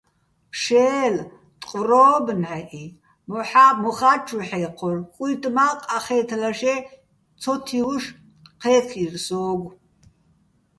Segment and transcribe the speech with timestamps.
[0.51, 1.13] ფშე́ლ,
[1.61, 2.85] ტყვრო́ბ ნჵაჸი,
[3.81, 6.77] მოხა́ ჩუ ჰ̦ე́ჴორ, კუჲტი̆ მა́ ყახე́თლაშე́
[7.41, 8.03] ცოთივუშ
[8.61, 9.73] ჴე́ქირ სოგო̆.